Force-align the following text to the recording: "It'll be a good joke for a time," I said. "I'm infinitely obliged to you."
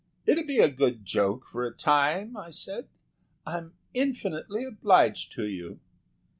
"It'll 0.25 0.47
be 0.47 0.57
a 0.57 0.67
good 0.67 1.05
joke 1.05 1.45
for 1.45 1.63
a 1.63 1.71
time," 1.71 2.35
I 2.35 2.49
said. 2.49 2.87
"I'm 3.45 3.75
infinitely 3.93 4.65
obliged 4.65 5.31
to 5.33 5.43
you." 5.45 5.79